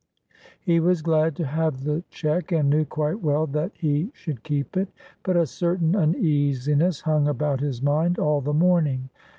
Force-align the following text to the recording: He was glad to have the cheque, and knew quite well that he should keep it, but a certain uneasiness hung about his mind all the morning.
He 0.59 0.79
was 0.79 1.03
glad 1.03 1.35
to 1.35 1.45
have 1.45 1.83
the 1.83 2.03
cheque, 2.09 2.51
and 2.51 2.71
knew 2.71 2.85
quite 2.85 3.21
well 3.21 3.45
that 3.45 3.71
he 3.75 4.09
should 4.15 4.41
keep 4.41 4.75
it, 4.75 4.87
but 5.21 5.37
a 5.37 5.45
certain 5.45 5.95
uneasiness 5.95 7.01
hung 7.01 7.27
about 7.27 7.59
his 7.59 7.83
mind 7.83 8.17
all 8.17 8.41
the 8.41 8.51
morning. 8.51 9.11